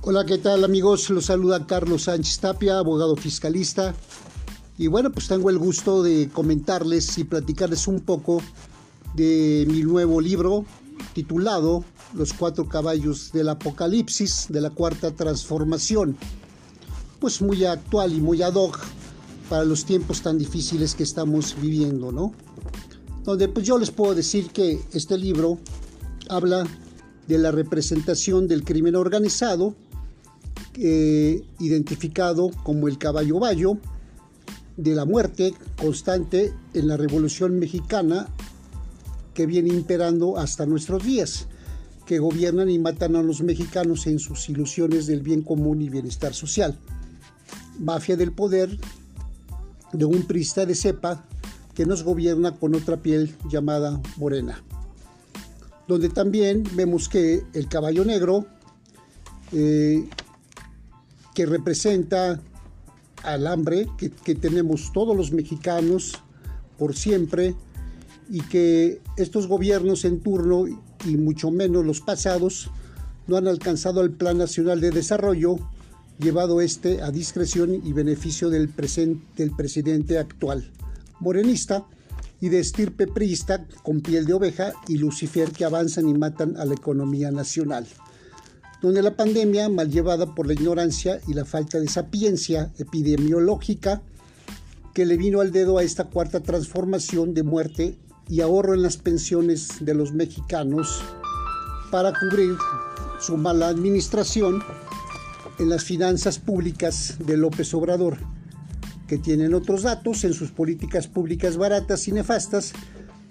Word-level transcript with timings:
Hola, 0.00 0.24
¿qué 0.24 0.38
tal 0.38 0.62
amigos? 0.62 1.10
Los 1.10 1.26
saluda 1.26 1.66
Carlos 1.66 2.04
Sánchez 2.04 2.38
Tapia, 2.38 2.78
abogado 2.78 3.16
fiscalista. 3.16 3.94
Y 4.78 4.86
bueno, 4.86 5.10
pues 5.10 5.26
tengo 5.26 5.50
el 5.50 5.58
gusto 5.58 6.04
de 6.04 6.30
comentarles 6.32 7.18
y 7.18 7.24
platicarles 7.24 7.88
un 7.88 8.00
poco 8.00 8.40
de 9.14 9.66
mi 9.68 9.82
nuevo 9.82 10.20
libro 10.20 10.64
titulado 11.14 11.84
Los 12.14 12.32
cuatro 12.32 12.68
caballos 12.68 13.32
del 13.32 13.48
apocalipsis 13.48 14.46
de 14.48 14.60
la 14.60 14.70
cuarta 14.70 15.10
transformación. 15.10 16.16
Pues 17.18 17.42
muy 17.42 17.64
actual 17.64 18.12
y 18.12 18.20
muy 18.20 18.40
ad 18.40 18.54
hoc 18.54 18.78
para 19.50 19.64
los 19.64 19.84
tiempos 19.84 20.22
tan 20.22 20.38
difíciles 20.38 20.94
que 20.94 21.02
estamos 21.02 21.56
viviendo, 21.60 22.12
¿no? 22.12 22.32
Donde 23.24 23.48
pues 23.48 23.66
yo 23.66 23.76
les 23.78 23.90
puedo 23.90 24.14
decir 24.14 24.50
que 24.50 24.80
este 24.92 25.18
libro 25.18 25.58
habla 26.28 26.64
de 27.26 27.36
la 27.36 27.50
representación 27.50 28.46
del 28.46 28.64
crimen 28.64 28.94
organizado 28.94 29.74
eh, 30.80 31.42
identificado 31.58 32.50
como 32.62 32.86
el 32.86 32.98
caballo 32.98 33.40
bayo 33.40 33.78
de 34.76 34.94
la 34.94 35.04
muerte 35.04 35.52
constante 35.76 36.54
en 36.72 36.86
la 36.86 36.96
Revolución 36.96 37.58
Mexicana 37.58 38.28
que 39.34 39.46
viene 39.46 39.70
imperando 39.70 40.38
hasta 40.38 40.66
nuestros 40.66 41.04
días, 41.04 41.46
que 42.06 42.20
gobiernan 42.20 42.70
y 42.70 42.78
matan 42.78 43.16
a 43.16 43.22
los 43.22 43.42
mexicanos 43.42 44.06
en 44.06 44.18
sus 44.18 44.48
ilusiones 44.48 45.06
del 45.06 45.22
bien 45.22 45.42
común 45.42 45.82
y 45.82 45.88
bienestar 45.88 46.32
social. 46.32 46.78
Mafia 47.78 48.16
del 48.16 48.32
poder 48.32 48.78
de 49.92 50.04
un 50.04 50.22
prista 50.22 50.64
de 50.64 50.74
cepa 50.74 51.24
que 51.74 51.86
nos 51.86 52.02
gobierna 52.02 52.56
con 52.56 52.74
otra 52.74 52.96
piel 52.96 53.34
llamada 53.50 54.00
morena. 54.16 54.62
Donde 55.86 56.08
también 56.08 56.64
vemos 56.74 57.08
que 57.08 57.44
el 57.52 57.68
caballo 57.68 58.04
negro 58.04 58.46
eh, 59.52 60.08
que 61.38 61.46
representa 61.46 62.40
al 63.22 63.46
hambre 63.46 63.86
que, 63.96 64.34
tenemos 64.34 64.90
todos 64.92 65.16
los 65.16 65.30
mexicanos 65.30 66.14
por 66.76 66.96
siempre 66.96 67.54
y 68.28 68.40
que 68.40 69.00
estos 69.16 69.46
gobiernos 69.46 70.04
en 70.04 70.18
turno 70.18 70.64
y 70.66 71.16
mucho 71.16 71.52
menos 71.52 71.86
los 71.86 72.00
pasados 72.00 72.72
no 73.28 73.36
han 73.36 73.46
alcanzado 73.46 74.00
el 74.00 74.10
Plan 74.10 74.36
Nacional 74.36 74.80
de 74.80 74.90
Desarrollo, 74.90 75.60
llevado 76.18 76.60
este 76.60 77.02
a 77.02 77.12
discreción 77.12 77.82
y 77.84 77.92
beneficio 77.92 78.50
del, 78.50 78.74
del 79.36 79.50
presidente 79.52 80.18
actual, 80.18 80.72
morenista 81.20 81.86
y 82.40 82.48
de 82.48 82.58
estirpe 82.58 83.06
priista 83.06 83.64
con 83.84 84.00
piel 84.00 84.24
de 84.26 84.32
oveja 84.32 84.72
y 84.88 84.96
Lucifer 84.96 85.52
que 85.52 85.64
avanzan 85.64 86.08
y 86.08 86.14
matan 86.14 86.56
a 86.56 86.64
la 86.64 86.74
economía 86.74 87.30
nacional 87.30 87.86
donde 88.80 89.02
la 89.02 89.16
pandemia, 89.16 89.68
mal 89.68 89.90
llevada 89.90 90.34
por 90.34 90.46
la 90.46 90.52
ignorancia 90.52 91.20
y 91.26 91.34
la 91.34 91.44
falta 91.44 91.80
de 91.80 91.88
sapiencia 91.88 92.72
epidemiológica, 92.78 94.02
que 94.94 95.04
le 95.04 95.16
vino 95.16 95.40
al 95.40 95.52
dedo 95.52 95.78
a 95.78 95.82
esta 95.82 96.04
cuarta 96.04 96.40
transformación 96.40 97.34
de 97.34 97.42
muerte 97.42 97.98
y 98.28 98.40
ahorro 98.40 98.74
en 98.74 98.82
las 98.82 98.96
pensiones 98.96 99.68
de 99.80 99.94
los 99.94 100.12
mexicanos 100.12 101.00
para 101.90 102.12
cubrir 102.12 102.56
su 103.20 103.36
mala 103.36 103.68
administración 103.68 104.62
en 105.58 105.68
las 105.68 105.84
finanzas 105.84 106.38
públicas 106.38 107.16
de 107.18 107.36
López 107.36 107.72
Obrador, 107.74 108.18
que 109.08 109.18
tienen 109.18 109.54
otros 109.54 109.82
datos 109.82 110.22
en 110.24 110.34
sus 110.34 110.50
políticas 110.50 111.08
públicas 111.08 111.56
baratas 111.56 112.06
y 112.06 112.12
nefastas 112.12 112.72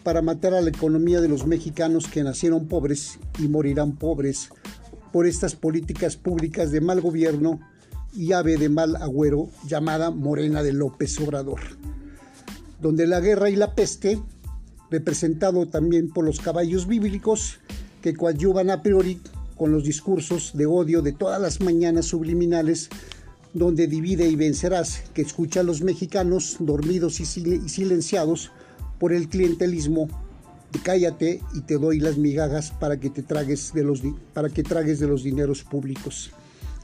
para 0.03 0.21
matar 0.21 0.53
a 0.53 0.61
la 0.61 0.69
economía 0.69 1.21
de 1.21 1.27
los 1.27 1.45
mexicanos 1.45 2.07
que 2.07 2.23
nacieron 2.23 2.67
pobres 2.67 3.19
y 3.39 3.47
morirán 3.47 3.95
pobres 3.95 4.49
por 5.17 5.25
estas 5.25 5.55
políticas 5.55 6.15
públicas 6.15 6.71
de 6.71 6.79
mal 6.79 7.01
gobierno 7.01 7.59
y 8.15 8.33
ave 8.33 8.55
de 8.57 8.69
mal 8.69 8.95
agüero 8.97 9.49
llamada 9.67 10.11
Morena 10.11 10.61
de 10.61 10.73
López 10.73 11.19
Obrador, 11.19 11.59
donde 12.79 13.07
la 13.07 13.19
guerra 13.19 13.49
y 13.49 13.55
la 13.55 13.73
peste, 13.73 14.21
representado 14.91 15.67
también 15.69 16.09
por 16.09 16.23
los 16.23 16.39
caballos 16.39 16.85
bíblicos 16.85 17.57
que 18.03 18.13
coadyuvan 18.13 18.69
a 18.69 18.83
priori 18.83 19.19
con 19.55 19.71
los 19.71 19.83
discursos 19.83 20.51
de 20.53 20.67
odio 20.67 21.01
de 21.01 21.13
todas 21.13 21.41
las 21.41 21.61
mañanas 21.61 22.05
subliminales, 22.05 22.89
donde 23.55 23.87
divide 23.87 24.27
y 24.27 24.35
vencerás, 24.35 25.01
que 25.15 25.23
escucha 25.23 25.61
a 25.61 25.63
los 25.63 25.81
mexicanos 25.81 26.57
dormidos 26.59 27.19
y 27.19 27.25
silenciados 27.25 28.51
por 28.99 29.13
el 29.13 29.29
clientelismo 29.29 30.26
cállate 30.83 31.41
y 31.53 31.61
te 31.61 31.77
doy 31.77 31.99
las 31.99 32.17
migajas 32.17 32.71
para 32.71 32.99
que 32.99 33.09
te 33.09 33.23
tragues 33.23 33.73
de 33.73 33.83
los 33.83 34.01
para 34.33 34.49
que 34.49 34.63
tragues 34.63 34.99
de 34.99 35.07
los 35.07 35.23
dineros 35.23 35.63
públicos, 35.63 36.31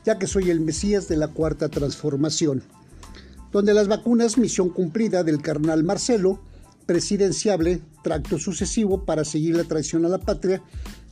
ya 0.05 0.17
que 0.17 0.27
soy 0.27 0.49
el 0.49 0.59
Mesías 0.59 1.07
de 1.07 1.17
la 1.17 1.27
cuarta 1.27 1.69
transformación, 1.69 2.63
donde 3.51 3.73
las 3.73 3.88
vacunas 3.88 4.38
misión 4.38 4.69
cumplida 4.69 5.23
del 5.23 5.41
carnal 5.41 5.83
Marcelo, 5.83 6.39
presidenciable, 6.85 7.81
tracto 8.03 8.39
sucesivo 8.39 9.05
para 9.05 9.25
seguir 9.25 9.55
la 9.55 9.63
traición 9.63 10.05
a 10.05 10.09
la 10.09 10.17
patria 10.17 10.61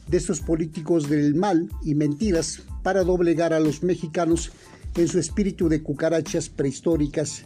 de 0.07 0.17
estos 0.17 0.41
políticos 0.41 1.09
del 1.09 1.35
mal 1.35 1.69
y 1.83 1.95
mentiras 1.95 2.63
para 2.83 3.03
doblegar 3.03 3.53
a 3.53 3.59
los 3.59 3.83
mexicanos 3.83 4.51
en 4.95 5.07
su 5.07 5.19
espíritu 5.19 5.69
de 5.69 5.81
cucarachas 5.81 6.49
prehistóricas, 6.49 7.43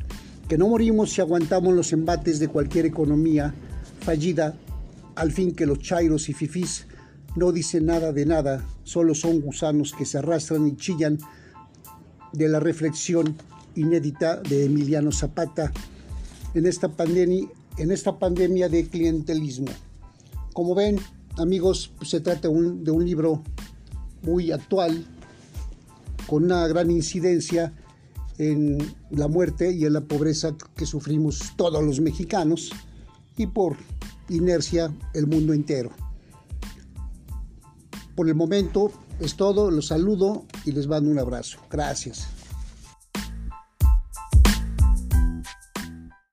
que 0.47 0.57
no 0.57 0.67
morimos 0.67 1.11
si 1.11 1.21
aguantamos 1.21 1.75
los 1.75 1.93
embates 1.93 2.39
de 2.39 2.47
cualquier 2.47 2.85
economía 2.85 3.53
fallida 3.99 4.55
al 5.15 5.31
fin 5.31 5.53
que 5.53 5.65
los 5.65 5.79
chairos 5.79 6.29
y 6.29 6.33
fifís 6.33 6.85
no 7.35 7.51
dicen 7.51 7.85
nada 7.85 8.13
de 8.13 8.25
nada, 8.25 8.65
solo 8.83 9.13
son 9.13 9.41
gusanos 9.41 9.93
que 9.93 10.05
se 10.05 10.17
arrastran 10.17 10.67
y 10.67 10.75
chillan 10.77 11.17
de 12.31 12.47
la 12.47 12.59
reflexión 12.59 13.35
inédita 13.75 14.37
de 14.37 14.65
Emiliano 14.65 15.11
Zapata 15.11 15.71
en 16.53 16.65
esta 16.65 16.87
pandemia, 16.89 18.69
de 18.69 18.87
clientelismo. 18.87 19.67
Como 20.53 20.75
ven, 20.75 20.97
amigos, 21.37 21.91
pues, 21.97 22.09
se 22.09 22.21
trata 22.21 22.47
de 22.47 22.91
un 22.91 23.05
libro 23.05 23.43
muy 24.21 24.51
actual, 24.51 25.05
con 26.27 26.45
una 26.45 26.67
gran 26.67 26.89
incidencia 26.89 27.73
en 28.37 28.77
la 29.11 29.27
muerte 29.27 29.71
y 29.71 29.85
en 29.85 29.93
la 29.93 30.01
pobreza 30.01 30.55
que 30.75 30.85
sufrimos 30.85 31.53
todos 31.55 31.83
los 31.83 31.99
mexicanos 31.99 32.71
y 33.37 33.47
por 33.47 33.77
inercia 34.29 34.93
el 35.13 35.27
mundo 35.27 35.53
entero. 35.53 35.91
Por 38.15 38.27
el 38.29 38.35
momento 38.35 38.91
es 39.19 39.35
todo, 39.35 39.69
los 39.71 39.87
saludo 39.87 40.45
y 40.63 40.71
les 40.71 40.87
mando 40.87 41.09
un 41.09 41.19
abrazo. 41.19 41.59
Gracias. 41.69 42.27